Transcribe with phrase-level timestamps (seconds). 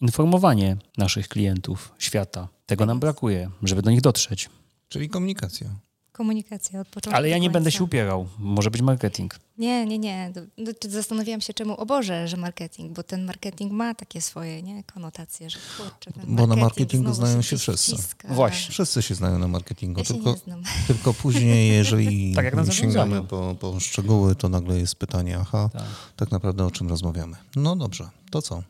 [0.00, 2.48] informowanie naszych klientów, świata.
[2.66, 4.48] Tego nam brakuje, żeby do nich dotrzeć.
[4.88, 5.70] Czyli komunikacja.
[6.12, 7.16] Komunikacja od początku.
[7.16, 8.28] Ale ja nie będę się upierał.
[8.38, 9.34] Może być marketing.
[9.58, 10.32] Nie, nie, nie.
[10.88, 15.50] Zastanawiałam się, czemu, o Boże, że marketing, bo ten marketing ma takie swoje nie, konotacje,
[15.50, 17.96] że kurczę, ten Bo na marketing marketingu znają się wszyscy.
[17.96, 18.28] wciska.
[18.34, 18.70] Właśnie.
[18.72, 20.62] Wszyscy się znają na marketingu, Ja się tylko, nie znam.
[20.86, 25.82] tylko później, jeżeli Tak sięgamy po, po szczegóły, to nagle jest pytanie, aha, Tak.
[26.16, 27.36] tak naprawdę o czym rozmawiamy.
[27.56, 28.62] No dobrze, to co?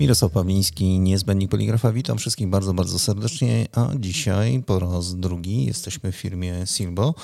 [0.00, 1.92] Mirosław Pawliński, niezbędnik poligrafa.
[1.92, 3.66] Witam wszystkich bardzo, bardzo serdecznie.
[3.72, 7.14] A dzisiaj po raz drugi jesteśmy w firmie Silbo,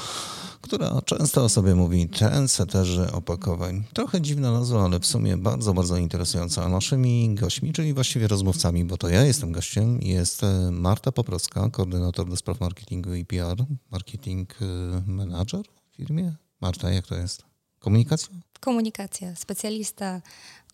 [0.60, 3.84] która często o sobie mówi trendseterzy opakowań.
[3.92, 6.64] Trochę dziwna nazwa, ale w sumie bardzo, bardzo interesująca.
[6.64, 11.70] A naszymi gośćmi, czyli właściwie rozmówcami, bo to ja jestem gościem, jest e, Marta Poprowska,
[11.70, 13.56] koordynator do spraw marketingu i PR,
[13.90, 14.64] marketing e,
[15.06, 16.34] manager w firmie.
[16.60, 17.42] Marta, jak to jest?
[17.78, 18.28] Komunikacja?
[18.60, 20.22] Komunikacja, specjalista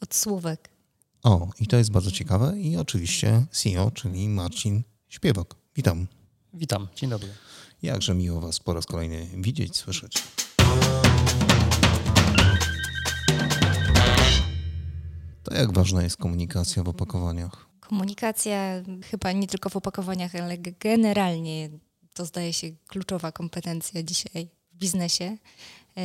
[0.00, 0.79] od słówek.
[1.22, 2.58] O, i to jest bardzo ciekawe.
[2.58, 5.56] I oczywiście CEO, czyli Marcin Śpiewok.
[5.76, 6.06] Witam.
[6.54, 7.28] Witam, dzień dobry.
[7.82, 10.22] Jakże miło Was po raz kolejny widzieć, słyszeć.
[15.42, 17.66] To jak ważna jest komunikacja w opakowaniach?
[17.80, 21.70] Komunikacja chyba nie tylko w opakowaniach, ale generalnie
[22.14, 25.36] to zdaje się kluczowa kompetencja dzisiaj w biznesie.
[25.96, 26.02] Yy,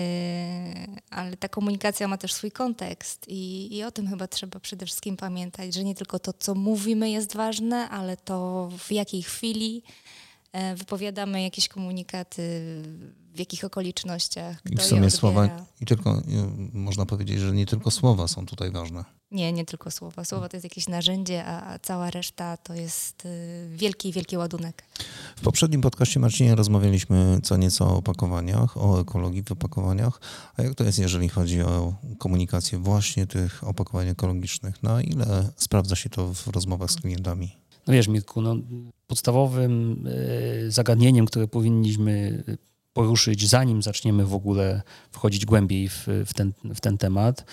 [1.10, 5.18] Ale ta komunikacja ma też swój kontekst i, i o tym chyba trzeba przede wszystkim
[5.18, 9.84] pamiętać, że nie tylko to, co mówimy jest ważne, ale to w jakiej chwili
[10.52, 12.82] e, wypowiadamy jakieś komunikaty,
[13.36, 16.22] w jakich okolicznościach, I kto w je sumie słowa, i tylko y,
[16.74, 19.06] można powiedzieć, że nie tylko słowa są tutaj ważne.
[19.32, 20.26] Nie, nie tylko słowa.
[20.26, 24.84] Słowa to jest jakieś narzędzie, a a cała reszta to jest y, wielki, wielki ładunek.
[25.36, 30.22] W poprzednim podcaście Marcinie rozmawialiśmy co nieco o opakowaniach, o ekologii w opakowaniach.
[30.58, 34.84] A jak to jest, jeżeli chodzi o komunikację właśnie tych opakowań ekologicznych?
[34.84, 37.56] Na ile sprawdza się to w rozmowach z klientami?
[37.88, 38.56] No wiesz, Mirku, no,
[39.08, 40.06] podstawowym
[40.68, 42.44] e, zagadnieniem, które powinniśmy
[42.96, 47.46] poruszyć, zanim zaczniemy w ogóle wchodzić głębiej w, w, ten, w ten temat,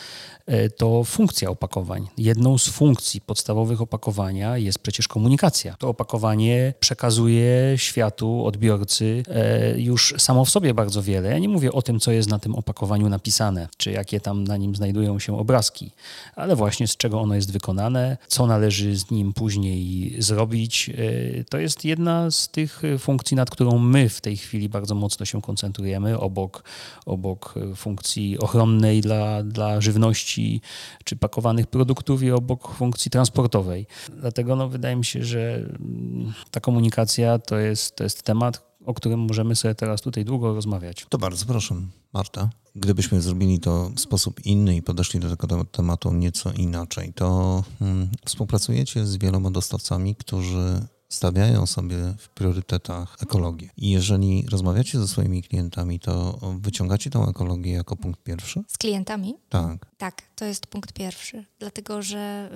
[0.47, 2.09] e, to funkcja opakowań.
[2.19, 5.75] Jedną z funkcji podstawowych opakowania jest przecież komunikacja.
[5.79, 11.31] To opakowanie przekazuje światu, odbiorcy e, już samo w sobie bardzo wiele.
[11.31, 14.57] Ja nie mówię o tym, co jest na tym opakowaniu napisane, czy jakie tam na
[14.57, 15.91] nim znajdują się obrazki,
[16.37, 20.91] ale właśnie z czego ono jest wykonane, co należy z nim później zrobić.
[20.91, 25.27] E, To jest jedna z tych funkcji, nad którą my w tej chwili bardzo mocno
[25.27, 26.65] się koncentrujemy, obok,
[27.07, 30.61] obok e, funkcji ochronnej dla, dla żywności
[31.05, 33.87] czy pakowanych produktów i obok funkcji transportowej.
[34.21, 38.95] Dlatego no, wydaje mi się, że mm, ta komunikacja to jest, to jest temat, o
[38.95, 41.07] którym możemy sobie teraz tutaj długo rozmawiać.
[41.09, 41.75] To bardzo proszę,
[42.13, 42.51] Marta.
[42.77, 47.65] Gdybyśmy zrobili to w sposób inny i podeszli do tego tem- tematu nieco inaczej, to
[47.81, 53.69] mm, współpracujecie z wieloma dostawcami, którzy stawiają sobie w priorytetach ekologię.
[53.77, 58.63] I jeżeli rozmawiacie ze swoimi klientami, to wyciągacie tą ekologię jako punkt pierwszy?
[58.69, 59.35] Z klientami?
[59.49, 59.87] Tak.
[59.99, 62.51] Tak, to jest punkt pierwszy, dlatego że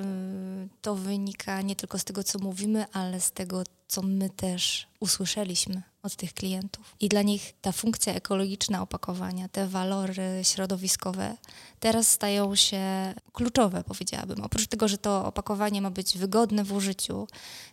[0.64, 4.86] y, to wynika nie tylko z tego, co mówimy, ale z tego, co my też
[5.00, 6.96] usłyszeliśmy od tych klientów.
[7.00, 11.36] I dla nich ta funkcja ekologiczna opakowania, te walory środowiskowe
[11.80, 14.44] teraz stają się kluczowe, powiedziałabym.
[14.44, 17.28] Oprócz tego, że to opakowanie ma być wygodne w użyciu,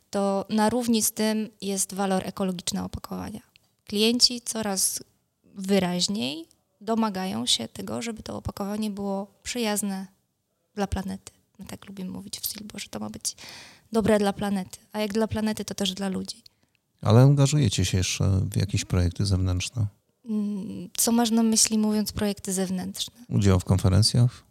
[0.09, 3.41] to na równi z tym jest walor ekologiczny opakowania.
[3.85, 5.03] Klienci coraz
[5.55, 6.47] wyraźniej
[6.81, 10.07] domagają się tego, żeby to opakowanie było przyjazne
[10.75, 11.31] dla planety.
[11.59, 13.35] My tak lubimy mówić w Silbo, że to ma być
[13.91, 14.79] dobre dla planety.
[14.91, 16.43] A jak dla planety, to też dla ludzi.
[17.03, 19.87] Ale angażujecie się jeszcze w jakieś projekty zewnętrzne?
[20.29, 23.13] Mm, Co masz na myśli mówiąc projekty zewnętrzne?
[23.29, 24.43] Udział w konferencjach?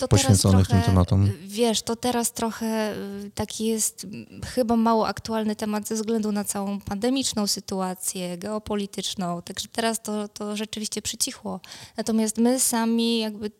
[0.00, 1.30] To Poświęconych teraz tym tematom?
[1.46, 2.94] Wiesz, to teraz trochę
[3.24, 9.42] y, taki jest mm, chyba mało aktualny temat ze względu na całą pandemiczną sytuację, geopolityczną.
[9.42, 11.60] Także teraz to, to rzeczywiście przycichło.
[11.96, 13.50] Natomiast my sami jakby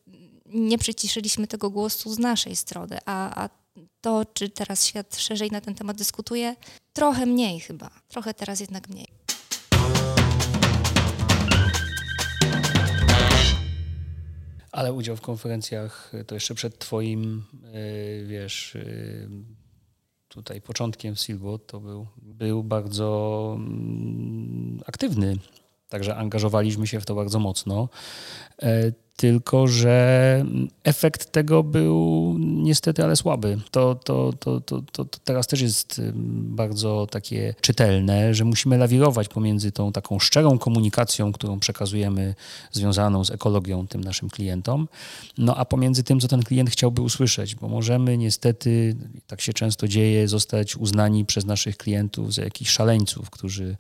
[0.55, 3.49] nie przyciszyliśmy tego głosu z naszej strony, a, a
[4.01, 6.57] to, czy teraz świat szerzej na ten temat dyskutuje,
[6.93, 7.91] trochę mniej chyba.
[8.09, 9.07] Trochę teraz jednak mniej.
[14.73, 19.29] Ale udział w konferencjach to jeszcze przed twoim, yy, wiesz, yy,
[20.29, 25.37] tutaj początkiem w Silbo to był, był bardzo mm, aktywny.
[25.89, 27.89] Także angażowaliśmy się w to bardzo mocno.
[29.17, 30.45] Tylko że
[30.85, 33.59] efekt tego był niestety ale słaby.
[33.71, 36.01] To, to, to, to, to, teraz też jest
[36.33, 42.35] bardzo takie czytelne, że musimy lawirować pomiędzy tą taką szczerą komunikacją, którą przekazujemy
[42.73, 44.89] związaną z ekologią tym naszym klientom,
[45.39, 48.97] no a pomiędzy tym, co ten klient chciałby usłyszeć, bo możemy niestety,
[49.27, 53.77] tak się często dzieje, zostać uznani przez naszych klientów za jakichś szaleńców, którzy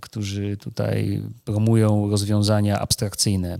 [0.00, 3.58] którzy tutaj promują rozwiązania abstrakcyjne.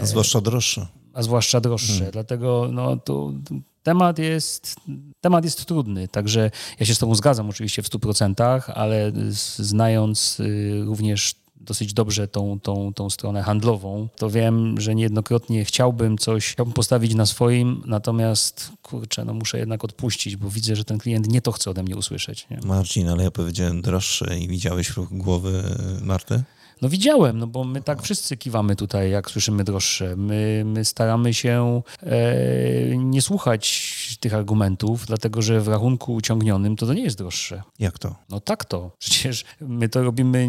[0.00, 0.86] A zwłaszcza droższe.
[1.12, 1.92] A zwłaszcza droższe.
[1.92, 2.10] Hmm.
[2.10, 3.34] Dlatego no, tu
[3.82, 4.76] temat jest,
[5.20, 6.50] temat jest trudny, także
[6.80, 9.12] ja się z Tobą zgadzam oczywiście w 100%, ale
[9.58, 11.34] znając y, również
[11.64, 17.14] dosyć dobrze tą, tą, tą stronę handlową, to wiem, że niejednokrotnie chciałbym coś, chciałbym postawić
[17.14, 21.52] na swoim, natomiast kurczę, no muszę jednak odpuścić, bo widzę, że ten klient nie to
[21.52, 22.46] chce ode mnie usłyszeć.
[22.50, 22.58] Nie?
[22.64, 25.62] Marcin, ale ja powiedziałem droższe i widziałeś ruch głowy
[26.02, 26.42] Marty?
[26.84, 30.16] No widziałem, no bo my tak wszyscy kiwamy tutaj, jak słyszymy droższe.
[30.16, 36.86] My, my staramy się e, nie słuchać tych argumentów, dlatego że w rachunku uciągnionym to
[36.86, 37.62] to nie jest droższe.
[37.78, 38.14] Jak to?
[38.28, 38.90] No tak to.
[38.98, 40.46] Przecież my to robimy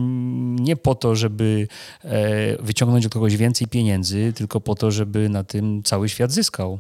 [0.60, 1.68] nie po to, żeby
[2.04, 6.80] e, wyciągnąć od kogoś więcej pieniędzy, tylko po to, żeby na tym cały świat zyskał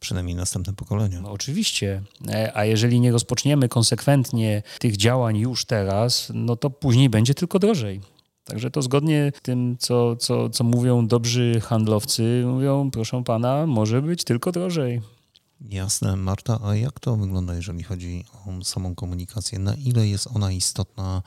[0.00, 1.20] przynajmniej następne pokolenia.
[1.20, 2.02] No, oczywiście.
[2.28, 7.58] E, a jeżeli nie rozpoczniemy konsekwentnie tych działań już teraz, no to później będzie tylko
[7.58, 8.00] drożej.
[8.44, 14.02] Także to zgodnie z tym, co, co, co mówią dobrzy handlowcy, mówią, proszę pana, może
[14.02, 15.00] być tylko drożej.
[15.60, 16.16] Jasne.
[16.16, 19.58] Marta, a jak to wygląda, jeżeli chodzi o samą komunikację?
[19.58, 21.22] Na ile jest ona istotna,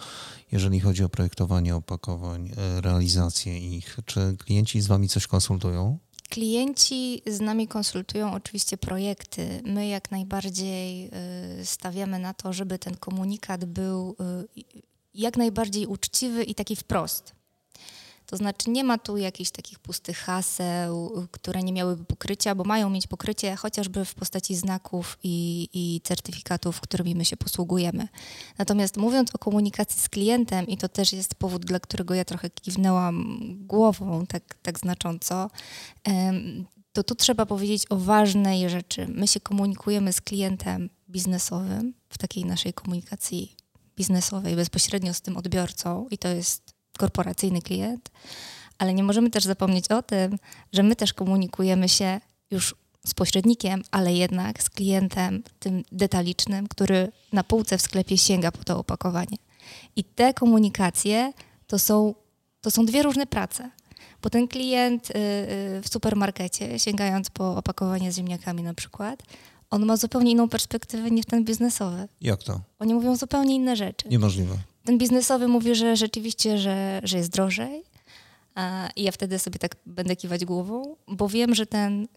[0.51, 3.97] jeżeli chodzi o projektowanie opakowań, e, realizację ich?
[4.05, 5.97] Czy klienci z wami coś konsultują?
[6.29, 9.61] Klienci z nami konsultują oczywiście projekty.
[9.65, 14.43] My jak najbardziej e, stawiamy na to, żeby ten komunikat był e,
[15.17, 17.37] jak najbardziej uczciwy i taki wprost.
[18.25, 22.89] To znaczy nie ma tu jakichś takich pustych haseł, które nie miałyby pokrycia, bo mają
[22.89, 28.07] mieć pokrycie chociażby w postaci znaków i, i certyfikatów, którymi my się posługujemy.
[28.57, 32.49] Natomiast mówiąc o komunikacji z klientem, i to też jest powód, dla którego ja trochę
[32.49, 35.49] kiwnęłam głową tak, tak znacząco,
[36.93, 39.07] to tu trzeba powiedzieć o ważnej rzeczy.
[39.07, 43.55] My się komunikujemy z klientem biznesowym w takiej naszej komunikacji
[43.97, 48.11] biznesowej bezpośrednio z tym odbiorcą i to jest korporacyjny klient,
[48.77, 50.38] ale nie możemy też zapomnieć o tym,
[50.73, 52.19] że my też komunikujemy się
[52.51, 52.75] już
[53.07, 58.63] z pośrednikiem, ale jednak z klientem tym detalicznym, który na półce w sklepie sięga po
[58.63, 59.38] to opakowanie.
[59.95, 61.33] I te komunikacje
[61.67, 62.15] to są,
[62.61, 63.69] to są dwie różne prace.
[64.21, 69.23] Bo ten klient y, y, w supermarkecie, sięgając po opakowanie z ziemniakami na przykład,
[69.69, 72.07] on ma zupełnie inną perspektywę niż ten biznesowy.
[72.21, 72.61] Jak to?
[72.79, 74.09] Oni mówią zupełnie inne rzeczy.
[74.09, 74.55] Niemożliwe.
[74.83, 77.83] Ten biznesowy mówi, że rzeczywiście, że, że jest drożej
[78.95, 82.07] i ja wtedy sobie tak będę kiwać głową, bo wiem, że ten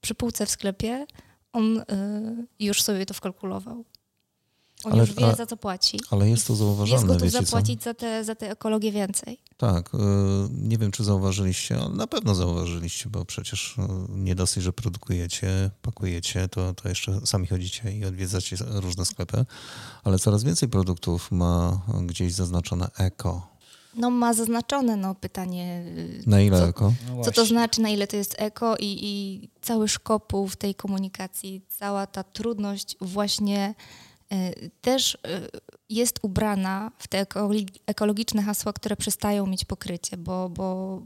[0.00, 1.06] przy półce w sklepie
[1.52, 1.84] on y,
[2.60, 3.84] już sobie to wkalkulował.
[4.84, 6.00] On ale, już wie, za co płaci.
[6.10, 9.38] Ale jest to zauważalne, Jest gotów zapłacić za tę za te ekologię więcej.
[9.56, 9.94] Tak.
[9.94, 9.98] Y,
[10.50, 15.70] nie wiem, czy zauważyliście, ale na pewno zauważyliście, bo przecież y, nie dosyć, że produkujecie,
[15.82, 19.44] pakujecie, to, to jeszcze sami chodzicie i odwiedzacie różne sklepy,
[20.04, 23.56] ale coraz więcej produktów ma gdzieś zaznaczone eko.
[23.94, 25.84] No ma zaznaczone no, pytanie.
[25.86, 26.92] Y, na ile co, eko?
[27.16, 30.74] No co to znaczy, na ile to jest eko i, i cały szkopuł w tej
[30.74, 33.74] komunikacji, cała ta trudność właśnie
[34.80, 35.18] też y,
[35.88, 37.26] jest ubrana w te
[37.86, 41.02] ekologiczne hasła, które przestają mieć pokrycie, bo, bo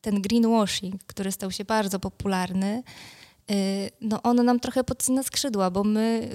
[0.00, 2.82] ten greenwashing, który stał się bardzo popularny,
[3.50, 6.28] y, no on nam trochę podcina skrzydła, bo my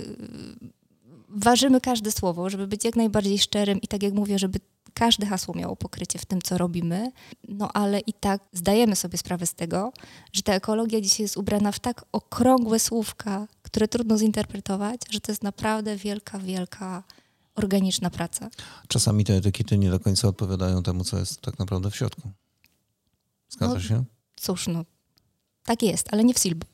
[1.29, 4.59] ważymy każde słowo, żeby być jak najbardziej szczerym i tak jak mówię, żeby
[4.93, 7.11] każde hasło miało pokrycie w tym, co robimy,
[7.47, 9.93] no ale i tak zdajemy sobie sprawę z tego,
[10.33, 15.31] że ta ekologia dzisiaj jest ubrana w tak okrągłe słówka, które trudno zinterpretować, że to
[15.31, 17.03] jest naprawdę wielka, wielka
[17.55, 18.49] organiczna praca.
[18.87, 22.31] Czasami te etykiety nie do końca odpowiadają temu, co jest tak naprawdę w środku.
[23.49, 24.03] Zgadza no, się?
[24.35, 24.85] Cóż, no
[25.67, 26.65] tak jest, ale nie w Silbu.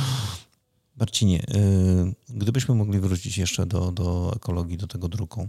[1.00, 5.48] Marcinie, y, gdybyśmy mogli wrócić jeszcze do, do ekologii, do tego druku,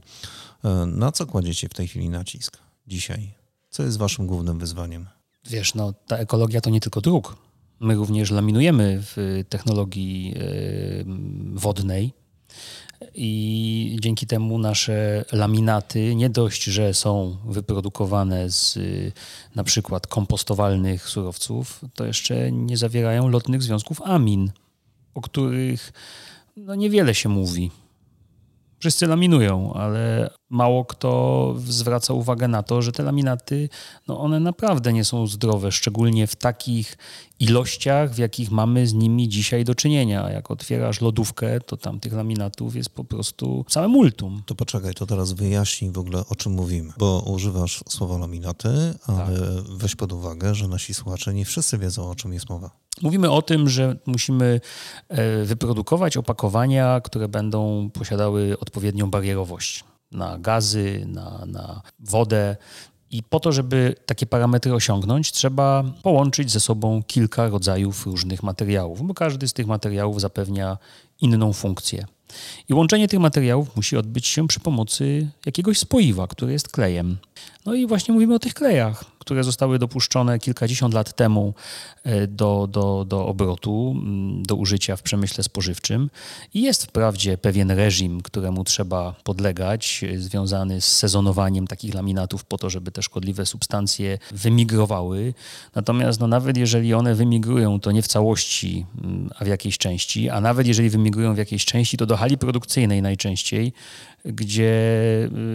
[0.66, 3.34] y, na co kładziecie w tej chwili nacisk dzisiaj?
[3.70, 5.06] Co jest waszym głównym wyzwaniem?
[5.46, 7.36] Wiesz, no ta ekologia to nie tylko druk.
[7.80, 11.06] My również laminujemy w technologii y,
[11.54, 12.14] wodnej
[13.16, 18.80] i dzięki temu nasze laminaty nie dość, że są wyprodukowane z
[19.56, 24.52] na przykład kompostowalnych surowców, to jeszcze nie zawierają lotnych związków amin
[25.18, 25.92] o których
[26.58, 27.72] no, niewiele się mówi.
[28.80, 33.70] Wszyscy laminują, ale mało kto zwraca uwagę na to, że te laminaty,
[34.08, 36.98] no one naprawdę nie są zdrowe, szczególnie w takich
[37.40, 40.30] ilościach, w jakich mamy z nimi dzisiaj do czynienia.
[40.30, 44.44] Jak otwierasz lodówkę, to tam tych laminatów jest po prostu całe multum.
[44.46, 48.70] To poczekaj, to teraz wyjaśnij w ogóle o czym mówimy, bo używasz słowa laminaty,
[49.08, 49.64] ale tak.
[49.78, 52.70] weź pod uwagę, że nasi słuchacze nie wszyscy wiedzą o czym jest mowa.
[53.02, 54.62] Mówimy o tym, że musimy
[55.10, 62.56] e, wyprodukować opakowania, które będą posiadały odpowiednią barierowość na gazy, na, na wodę.
[63.12, 69.08] I po to, żeby takie parametry osiągnąć, trzeba połączyć ze sobą kilka rodzajów różnych materiałów,
[69.08, 70.78] bo każdy z tych materiałów zapewnia
[71.22, 72.06] inną funkcję.
[72.70, 77.18] I łączenie tych materiałów musi odbyć się przy pomocy jakiegoś spoiwa, który jest klejem.
[77.68, 81.54] No i właśnie mówimy o tych klejach, które zostały dopuszczone kilkadziesiąt lat temu
[82.04, 86.10] e, do, do, do obrotu, mm, do użycia w przemyśle spożywczym.
[86.54, 92.58] I jest wprawdzie pewien reżim, któremu trzeba podlegać, e, związany z sezonowaniem takich laminatów po
[92.58, 95.34] to, żeby te szkodliwe substancje wymigrowały.
[95.76, 100.30] Natomiast no, nawet jeżeli one wymigrują, to nie w całości, mm, a w jakiejś części,
[100.30, 103.74] a nawet jeżeli wymigrują w jakiejś części, to do hali produkcyjnej najczęściej,
[104.34, 104.72] gdzie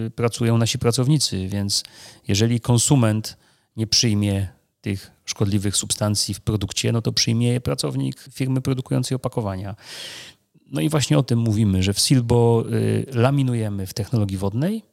[0.07, 1.47] y, pracują nasi pracownicy.
[1.47, 1.83] Więc
[2.27, 3.37] jeżeli konsument
[3.75, 4.47] nie przyjmie
[4.81, 9.75] tych szkodliwych substancji w produkcie, no to przyjmie je pracownik firmy produkującej opakowania.
[10.71, 14.83] No i właśnie o tym mówimy, że w Silbo y, laminujemy w technologii wodnej,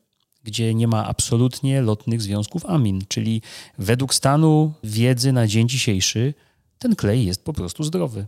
[0.44, 3.42] gdzie nie ma absolutnie lotnych związków amin, czyli
[3.78, 6.34] według stanu wiedzy na dzień dzisiejszy
[6.78, 8.26] ten klej jest po prostu zdrowy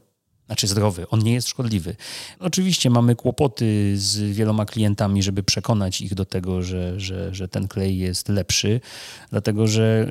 [0.52, 1.96] znaczy zdrowy, on nie jest szkodliwy.
[2.40, 7.68] Oczywiście mamy kłopoty z wieloma klientami, żeby przekonać ich do tego, że, że, że ten
[7.68, 8.80] klej jest lepszy,
[9.30, 10.10] dlatego że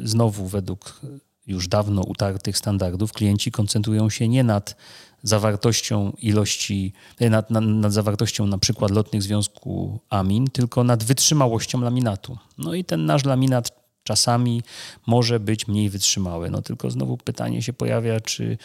[0.00, 1.00] yy, znowu według
[1.46, 4.76] już dawno utartych standardów klienci koncentrują się nie nad
[5.22, 12.38] zawartością ilości, nad, nad, nad, zawartością na przykład lotnych związku amin, tylko nad wytrzymałością laminatu.
[12.58, 14.62] No i ten nasz laminat czasami
[15.06, 16.50] może być mniej wytrzymały.
[16.50, 18.58] No tylko znowu pytanie się pojawia, czy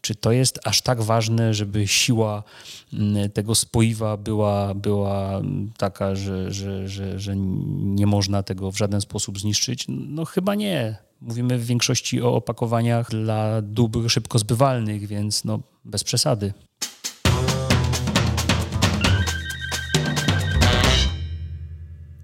[0.00, 2.42] czy to jest aż tak ważne, żeby siła
[2.92, 5.42] mm, tego spoiwa była, była
[5.78, 7.36] taka, że, że, że, że
[7.76, 9.84] nie można tego w żaden sposób zniszczyć?
[9.88, 10.96] No chyba nie.
[11.20, 16.52] Mówimy w większości o opakowaniach dla dóbr szybko zbywalnych, więc no bez przesady.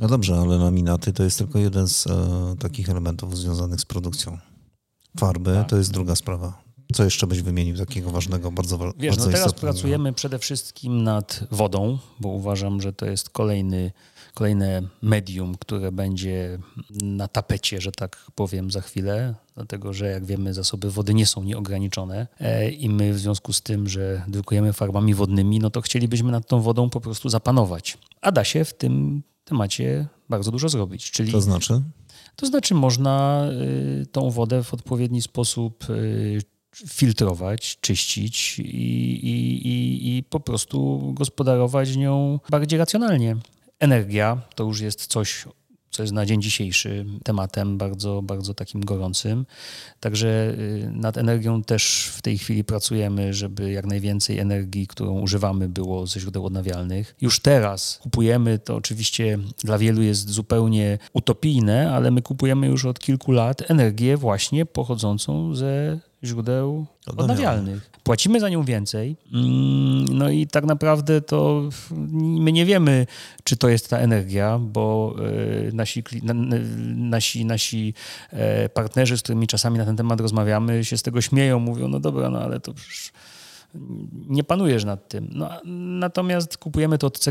[0.00, 2.10] No dobrze, ale laminaty to jest tylko jeden z e,
[2.58, 4.38] takich elementów związanych z produkcją.
[5.18, 5.68] Farby tak.
[5.68, 6.62] to jest druga sprawa.
[6.94, 8.98] Co jeszcze byś wymienił takiego ważnego, bardzo ważnego?
[9.00, 13.92] Wiesz, no teraz pracujemy przede wszystkim nad wodą, bo uważam, że to jest kolejny,
[14.34, 16.58] kolejne medium, które będzie
[17.02, 21.42] na tapecie, że tak powiem, za chwilę, dlatego że jak wiemy, zasoby wody nie są
[21.42, 26.32] nieograniczone e, i my w związku z tym, że drukujemy farbami wodnymi, no to chcielibyśmy
[26.32, 27.98] nad tą wodą po prostu zapanować.
[28.20, 31.10] A da się w tym temacie bardzo dużo zrobić.
[31.10, 31.82] Czyli to znaczy?
[32.36, 33.46] To znaczy można
[34.02, 36.40] y, tą wodę w odpowiedni sposób y,
[36.88, 43.36] filtrować, czyścić i, i, i, i po prostu gospodarować nią bardziej racjonalnie.
[43.78, 45.44] Energia to już jest coś,
[45.90, 49.46] co jest na dzień dzisiejszy tematem bardzo, bardzo takim gorącym.
[50.00, 55.68] Także y, nad energią też w tej chwili pracujemy, żeby jak najwięcej energii, którą używamy,
[55.68, 57.16] było ze źródeł odnawialnych.
[57.20, 62.98] Już teraz kupujemy, to oczywiście dla wielu jest zupełnie utopijne, ale my kupujemy już od
[62.98, 67.90] kilku lat energię właśnie pochodzącą ze źródeł odnawialnych.
[68.02, 71.68] Płacimy za nią więcej, mm, no i tak naprawdę to
[72.12, 73.06] my nie wiemy,
[73.44, 75.14] czy to jest ta energia, bo
[75.68, 76.04] e, nasi,
[76.96, 77.94] nasi, nasi
[78.30, 82.00] e, partnerzy, z którymi czasami na ten temat rozmawiamy, się z tego śmieją, mówią, no
[82.00, 83.12] dobra, no ale to przecież
[84.28, 85.28] nie panujesz nad tym.
[85.32, 85.50] No,
[85.98, 87.26] natomiast kupujemy to od,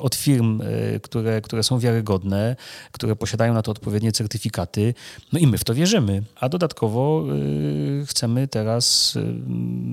[0.00, 2.56] od firm, e, które, które są wiarygodne,
[2.92, 4.94] które posiadają na to odpowiednie certyfikaty,
[5.32, 6.22] no i my w to wierzymy.
[6.36, 7.24] A dodatkowo
[8.02, 9.34] y, chcemy teraz y,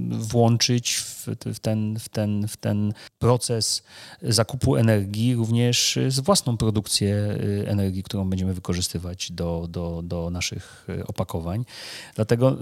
[0.10, 3.84] włączyć w, w, ten, w, ten, w ten proces
[4.22, 11.66] zakupu energii również z własną produkcję energii, którą będziemy wykorzystywać do, do, do naszych opakowań.
[12.16, 12.58] Dlatego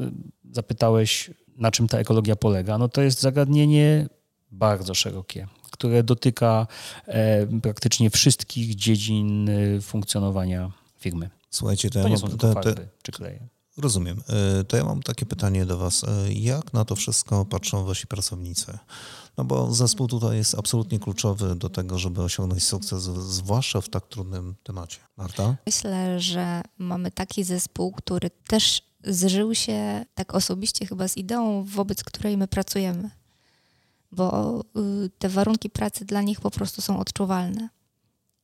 [0.51, 4.07] zapytałeś, na czym ta ekologia polega, no to jest zagadnienie
[4.51, 6.67] bardzo szerokie, które dotyka
[7.05, 11.29] e, praktycznie wszystkich dziedzin e, funkcjonowania firmy.
[11.49, 13.47] Słuchajcie, to, to nie są tylko farby czy kleje.
[13.77, 14.23] Rozumiem.
[14.29, 16.05] E, to ja mam takie pytanie do Was.
[16.29, 18.77] Jak na to wszystko patrzą Wasi pracownicy?
[19.37, 24.07] No bo zespół tutaj jest absolutnie kluczowy do tego, żeby osiągnąć sukces, zwłaszcza w tak
[24.07, 24.99] trudnym temacie.
[25.17, 25.55] Marta?
[25.65, 32.03] Myślę, że mamy taki zespół, który też zżył się tak osobiście chyba z ideą, wobec
[32.03, 33.09] której my pracujemy,
[34.11, 34.59] bo
[35.05, 37.69] y, te warunki pracy dla nich po prostu są odczuwalne.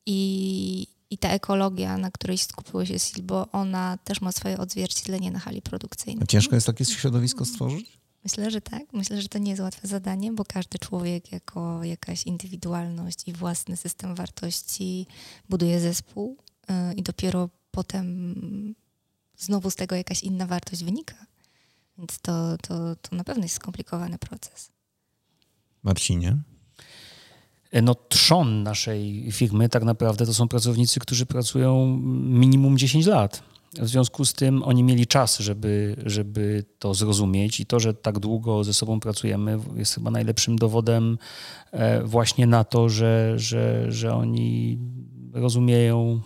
[0.05, 5.39] i, i ta ekologia, na której skupiło się Silbo, ona też ma swoje odzwierciedlenie na
[5.39, 6.27] hali produkcyjnej.
[6.27, 7.99] Ciężko jest takie środowisko stworzyć?
[8.23, 8.83] Myślę, że tak.
[8.93, 13.77] Myślę, że to nie jest łatwe zadanie, bo każdy człowiek jako jakaś indywidualność i własny
[13.77, 15.07] system wartości
[15.49, 16.37] buduje zespół
[16.69, 18.75] yy, i dopiero potem
[19.37, 21.15] znowu z tego jakaś inna wartość wynika.
[21.97, 24.71] Więc to, to, to na pewno jest skomplikowany proces.
[25.83, 26.37] Marcinie?
[27.73, 33.43] No, trzon naszej firmy tak naprawdę to są pracownicy, którzy pracują minimum 10 lat.
[33.73, 38.19] W związku z tym oni mieli czas, żeby, żeby to zrozumieć, i to, że tak
[38.19, 41.17] długo ze sobą pracujemy, jest chyba najlepszym dowodem
[41.71, 44.79] e, właśnie na to, że, że, że oni
[45.33, 46.21] rozumieją,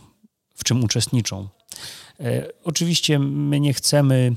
[0.56, 1.48] w czym uczestniczą.
[2.20, 4.36] E, oczywiście my nie chcemy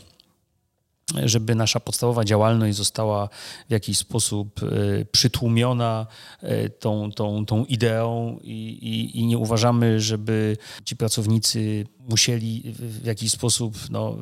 [1.24, 3.28] żeby nasza podstawowa działalność została
[3.68, 6.06] w jakiś sposób e, przytłumiona
[6.40, 13.04] e, tą, tą, tą ideą i, i, i, nie uważamy, żeby ci pracownicy musieli w
[13.04, 14.16] jakiś sposób no,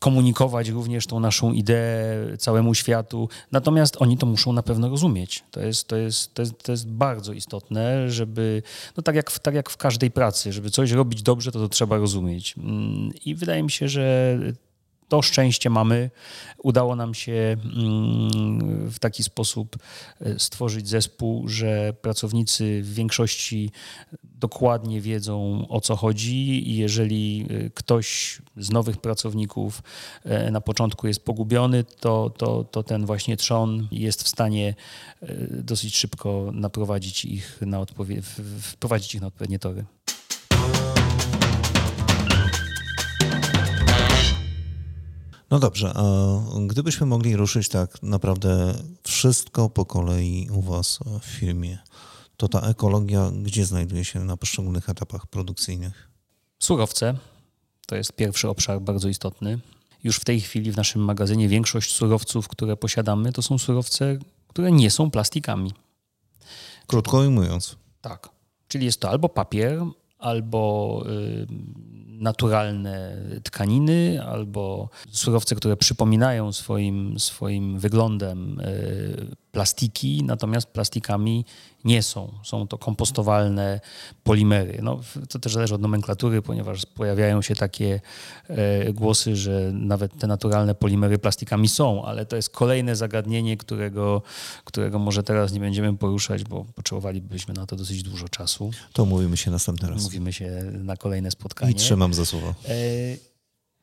[0.00, 3.28] komunikować również tą naszą ideę całemu światu.
[3.52, 5.44] Natomiast oni to muszą na pewno rozumieć.
[5.50, 8.62] To jest, to jest, to jest, to jest bardzo istotne, żeby,
[8.96, 11.68] no tak jak, w, tak jak w każdej pracy, żeby coś robić dobrze, to to
[11.68, 12.54] trzeba rozumieć.
[12.58, 14.38] Mm, I wydaje mi się, że
[15.08, 16.10] to szczęście mamy.
[16.62, 19.76] Udało nam się mm, w taki sposób
[20.20, 23.70] e, stworzyć zespół, że pracownicy w większości
[24.22, 29.82] dokładnie wiedzą o co chodzi i jeżeli e, ktoś z nowych pracowników
[30.24, 34.74] e, na początku jest pogubiony, to, to, to ten właśnie trzon jest w stanie
[35.50, 38.22] dosyć szybko naprowadzić ich na odpowie-
[38.60, 39.84] wprowadzić ich na odpowiednie tory.
[45.50, 46.04] No dobrze, a
[46.66, 51.78] gdybyśmy mogli ruszyć tak naprawdę wszystko po kolei u Was w firmie,
[52.36, 56.10] to ta ekologia gdzie znajduje się na poszczególnych etapach produkcyjnych?
[56.58, 57.14] Surowce
[57.86, 59.58] to jest pierwszy obszar bardzo istotny.
[60.04, 64.72] Już w tej chwili w naszym magazynie większość surowców, które posiadamy, to są surowce, które
[64.72, 65.72] nie są plastikami.
[66.86, 67.76] Krótko ujmując.
[68.00, 68.28] Tak.
[68.68, 69.82] Czyli jest to albo papier,
[70.26, 71.46] albo y,
[72.20, 78.66] naturalne tkaniny albo surowce, które przypominają swoim, swoim wyglądem e,
[79.56, 81.44] plastiki, natomiast plastikami
[81.84, 82.32] nie są.
[82.44, 83.80] Są to kompostowalne
[84.24, 84.78] polimery.
[84.82, 88.00] No, to też zależy od nomenklatury, ponieważ pojawiają się takie
[88.48, 94.22] e, głosy, że nawet te naturalne polimery plastikami są, ale to jest kolejne zagadnienie, którego,
[94.64, 98.70] którego może teraz nie będziemy poruszać, bo potrzebowalibyśmy na to dosyć dużo czasu.
[98.92, 100.02] To mówimy się następny raz.
[100.02, 101.72] Mówimy się na kolejne spotkanie.
[101.72, 102.54] I trzymam za słowo.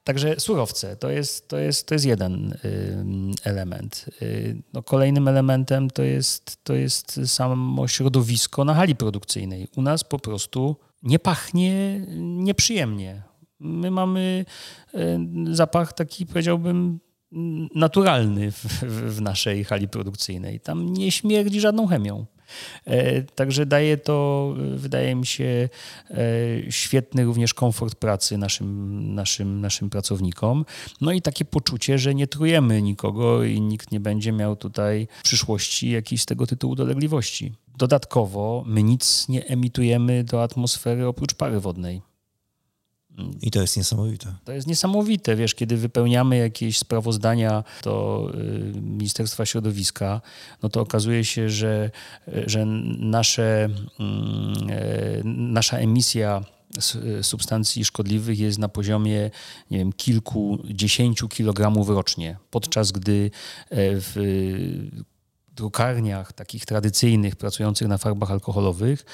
[0.03, 2.57] Także surowce to jest, to jest, to jest jeden
[3.43, 4.05] element.
[4.21, 9.67] Y, no, kolejnym elementem to jest, to jest samo środowisko na hali produkcyjnej.
[9.75, 13.23] U nas po prostu nie pachnie nieprzyjemnie.
[13.59, 14.45] My mamy
[15.51, 16.99] zapach taki, powiedziałbym,
[17.75, 18.65] naturalny w,
[19.15, 20.59] w naszej hali produkcyjnej.
[20.59, 22.25] Tam nie śmierdzi żadną chemią.
[22.85, 25.69] E, także daje to, wydaje mi się,
[26.09, 26.17] e,
[26.69, 30.65] świetny również komfort pracy naszym, naszym, naszym pracownikom.
[31.01, 35.23] No i takie poczucie, że nie trujemy nikogo i nikt nie będzie miał tutaj w
[35.23, 37.53] przyszłości jakiejś z tego tytułu dolegliwości.
[37.77, 42.12] Dodatkowo my nic nie emitujemy do atmosfery oprócz pary wodnej.
[43.41, 44.33] I to jest niesamowite.
[44.43, 48.27] To jest niesamowite, wiesz, kiedy wypełniamy jakieś sprawozdania do
[48.75, 50.21] y, Ministerstwa Środowiska,
[50.63, 51.91] no to okazuje się, że,
[52.45, 52.65] że
[52.99, 56.43] nasze, mm, e, nasza emisja
[57.21, 59.31] substancji szkodliwych jest na poziomie
[59.71, 63.31] nie wiem, kilkudziesięciu kilogramów rocznie, podczas gdy
[63.69, 64.15] e, w
[65.55, 69.05] drukarniach takich tradycyjnych, pracujących na farbach alkoholowych,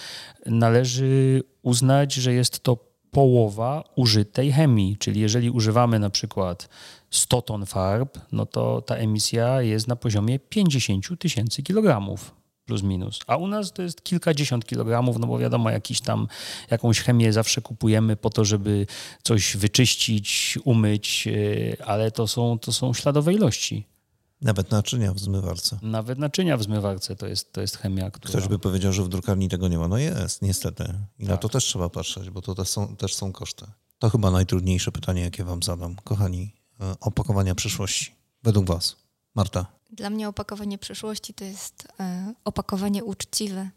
[0.45, 4.97] należy uznać, że jest to połowa użytej chemii.
[4.97, 6.69] Czyli jeżeli używamy na przykład
[7.11, 13.19] 100 ton farb, no to ta emisja jest na poziomie 50 tysięcy kilogramów plus minus.
[13.27, 16.27] A u nas to jest kilkadziesiąt kilogramów, no bo wiadomo, jakiś tam,
[16.71, 18.85] jakąś chemię zawsze kupujemy po to, żeby
[19.23, 23.85] coś wyczyścić, umyć, e, ale to są, to są śladowe ilości.
[24.41, 25.79] Nawet naczynia w zmywarce.
[25.81, 28.29] Nawet naczynia w zmywarce to jest, to jest chemia, która...
[28.29, 29.87] Ktoś by powiedział, że w drukarni tego nie ma.
[29.87, 30.83] No jest, niestety.
[31.19, 31.29] I tak.
[31.29, 33.65] na to też trzeba patrzeć, bo to też są, też są koszty.
[33.99, 35.95] To chyba najtrudniejsze pytanie, jakie wam zadam.
[36.03, 38.15] Kochani, e, opakowania przyszłości.
[38.43, 38.95] Według was.
[39.35, 39.65] Marta.
[39.91, 43.69] Dla mnie opakowanie przyszłości to jest e, opakowanie uczciwe,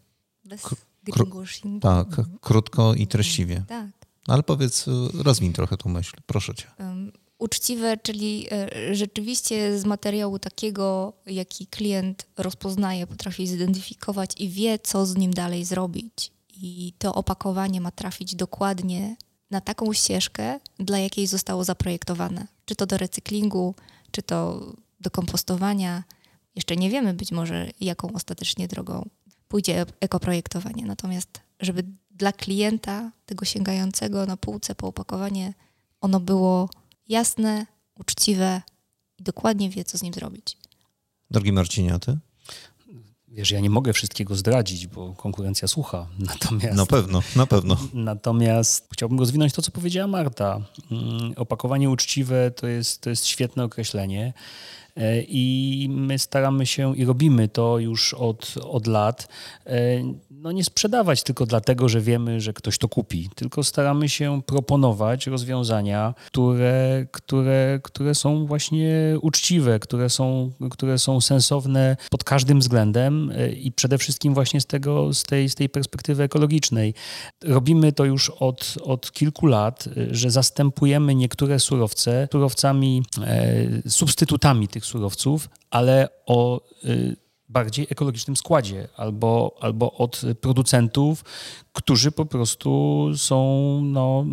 [0.45, 0.61] bez
[1.03, 1.79] greenwashingu.
[1.79, 2.07] Tak,
[2.41, 3.63] krótko i treściwie.
[3.67, 3.87] Tak.
[4.27, 4.91] Ale powiedz, e,
[5.23, 6.67] rozwin trochę tą myśl, proszę cię.
[6.79, 7.11] Um,
[7.43, 15.05] uczciwe, czyli e, rzeczywiście z materiału takiego, jaki klient rozpoznaje, potrafi zidentyfikować i wie, co
[15.05, 16.31] z nim dalej zrobić.
[16.55, 19.15] i to opakowanie ma trafić dokładnie
[19.51, 22.47] na taką ścieżkę, dla jakiej zostało zaprojektowane.
[22.65, 23.75] Czy to do recyklingu,
[24.11, 24.65] czy to
[24.99, 26.03] do kompostowania.
[26.55, 29.09] Jeszcze nie wiemy być może, jaką ostatecznie drogą
[29.47, 30.85] pójdzie ekoprojektowanie.
[30.85, 31.29] Natomiast,
[31.59, 35.53] żeby dla klienta, tego sięgającego na półce po opakowanie,
[36.01, 36.69] ono było
[37.09, 38.61] jasne, uczciwe
[39.17, 40.57] i dokładnie wie, co z nim zrobić.
[41.31, 42.17] Drogi Marcinie, a ty?
[43.27, 46.07] Wiesz, ja nie mogę wszystkiego zdradzić, bo konkurencja słucha.
[46.19, 47.77] Natomiast, na pewno, na pewno.
[47.93, 50.61] Natomiast chciałbym rozwinąć to, co powiedziała Marta.
[50.91, 54.33] Mm, opakowanie uczciwe to jest, to jest świetne określenie.
[54.95, 59.27] E, I my staramy się i robimy to już od, od lat.
[59.65, 59.77] E,
[60.31, 65.27] no nie sprzedawać tylko dlatego, że wiemy, że ktoś to kupi, tylko staramy się proponować
[65.27, 73.31] rozwiązania, które, które, które są właśnie uczciwe, które są, które są sensowne pod każdym względem
[73.35, 76.93] e, i przede wszystkim właśnie z, tego, z, tej, z tej perspektywy ekologicznej.
[77.43, 84.82] Robimy to już od, od kilku lat, że zastępujemy niektóre surowce surowcami, e, substytutami tych
[84.85, 87.15] surowców, ale o y,
[87.49, 91.23] bardziej ekologicznym składzie albo, albo od producentów,
[91.73, 94.23] którzy po prostu są no,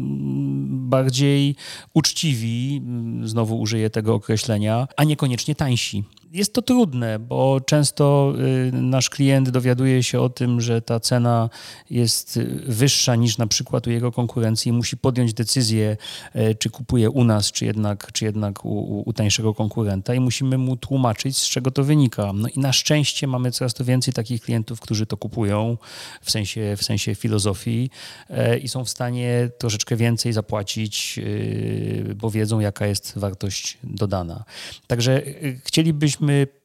[0.67, 1.57] bardziej
[1.95, 2.83] uczciwi,
[3.25, 8.35] znowu użyję tego określenia, a niekoniecznie tańsi jest to trudne, bo często
[8.69, 11.51] y, nasz klient dowiaduje się o tym, że ta cena
[11.91, 15.97] jest wyższa niż na przykład u jego konkurencji i musi podjąć decyzję,
[16.37, 20.59] y, czy kupuje u nas, czy jednak, czy jednak u, u tańszego konkurenta i musimy
[20.59, 22.33] mu tłumaczyć, z czego to wynika.
[22.35, 25.79] No i na szczęście mamy coraz to więcej takich klientów, którzy to kupują
[26.23, 27.91] w sensie, w sensie filozofii
[28.31, 31.21] y, i są w stanie troszeczkę więcej zapłacić,
[32.17, 34.45] bo wiedzą, jaka jest wartość dodana.
[34.87, 35.23] Także
[35.65, 36.60] chcielibyśmy powinniśmy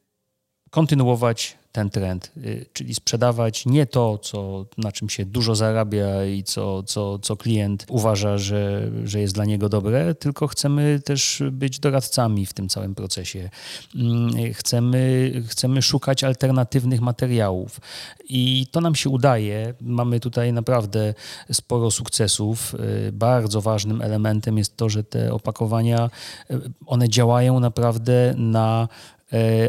[0.76, 6.42] kontynuować ten trend, y, czyli sprzedawać nie to, co, na czym się dużo zarabia i
[6.42, 11.78] co, co, co klient uważa, że, że jest dla niego dobre, tylko chcemy też być
[11.78, 13.50] doradcami w tym całym procesie.
[13.94, 17.80] Mm, chcemy, chcemy szukać alternatywnych materiałów
[18.28, 19.74] i to nam się udaje.
[19.80, 21.14] Mamy tutaj naprawdę
[21.52, 22.74] sporo sukcesów.
[23.08, 26.10] Y, bardzo ważnym elementem jest to, że te opakowania,
[26.50, 28.88] y, one działają naprawdę na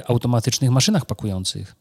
[0.08, 1.76] automatycznych maszynach pakujących.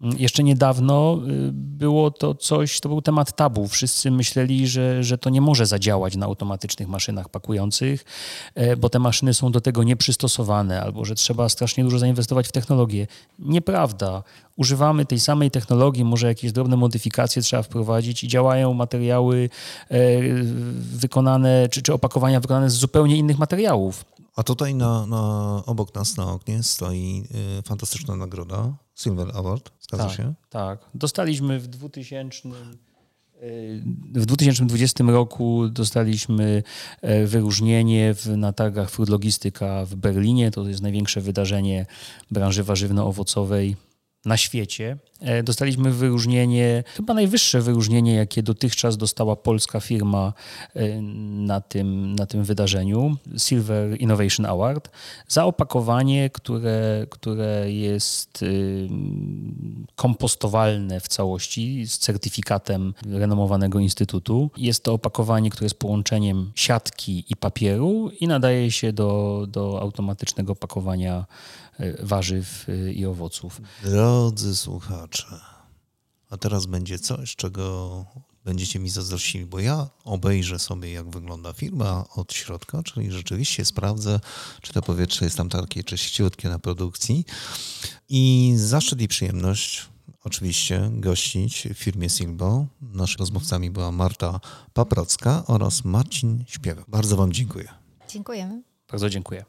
[0.00, 3.68] Mm, jeszcze niedawno y, było to coś, to był temat tabu.
[3.68, 8.04] Wszyscy myśleli, że, że to nie może zadziałać na automatycznych maszynach pakujących,
[8.54, 12.52] e, bo te maszyny są do tego nieprzystosowane, albo że trzeba strasznie dużo zainwestować w
[12.52, 13.06] technologię.
[13.38, 14.22] Nieprawda.
[14.56, 19.50] Używamy tej samej technologii, może jakieś drobne modyfikacje trzeba wprowadzić i działają materiały
[19.90, 19.96] e,
[20.76, 24.04] wykonane, czy, czy opakowania wykonane z zupełnie innych materiałów.
[24.36, 27.24] A tutaj na, na, obok nas na oknie stoi
[27.58, 30.34] y, fantastyczna nagroda, Silver Award, zgadza tak, się?
[30.50, 32.48] Tak, dostaliśmy w 2000...
[33.42, 33.82] Y,
[34.14, 36.62] w 2020 roku dostaliśmy
[37.02, 40.50] e, wyróżnienie w, na targach Food Logistyka w Berlinie.
[40.50, 41.86] To jest największe wydarzenie
[42.30, 43.76] branży warzywno-owocowej
[44.24, 44.96] na świecie.
[45.20, 50.32] E, dostaliśmy wyróżnienie, chyba najwyższe wyróżnienie, jakie dotychczas dostała polska firma
[50.74, 51.02] e,
[51.46, 54.90] na tym, na tym wydarzeniu, Silver Innovation Award,
[55.28, 58.88] za opakowanie, które, które jest y,
[59.96, 64.50] kompostowalne w całości z certyfikatem renomowanego instytutu.
[64.56, 70.56] Jest to opakowanie, które jest połączeniem siatki i papieru i nadaje się do, do automatycznego
[70.56, 71.24] pakowania
[72.02, 73.60] warzyw i owoców.
[73.82, 75.40] Drodzy słuchacze,
[76.30, 78.04] a teraz będzie coś, czego
[78.44, 84.20] będziecie mi zazdrościli, bo ja obejrzę sobie, jak wygląda firma od środka, czyli rzeczywiście sprawdzę,
[84.62, 87.24] czy to powietrze jest tam takie czyściutkie na produkcji.
[88.08, 89.88] I zaszczyt i przyjemność
[90.24, 92.66] oczywiście gościć w firmie Silbo.
[92.82, 94.40] Naszymi rozmówcami była Marta
[94.72, 96.84] Paprocka oraz Marcin Śpiewek.
[96.88, 97.68] Bardzo Wam dziękuję.
[98.08, 98.62] Dziękujemy.
[98.90, 99.44] Bardzo dziękuję.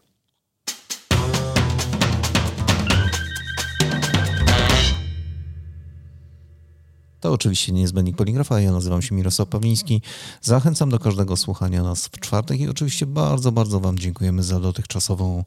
[7.25, 8.59] To oczywiście niezbędnik poligrafa.
[8.61, 10.01] Ja nazywam się Mirosław Pawliński.
[10.41, 15.43] Zachęcam do każdego słuchania nas w czwartek i oczywiście bardzo, bardzo Wam dziękujemy za dotychczasową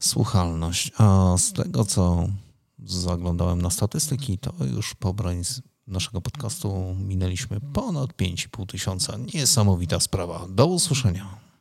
[0.00, 0.92] słuchalność.
[0.98, 2.28] A z tego, co
[2.84, 9.16] zaglądałem na statystyki, to już pobrań z naszego podcastu minęliśmy ponad 5,5 tysiąca.
[9.34, 10.46] Niesamowita sprawa.
[10.48, 11.51] Do usłyszenia.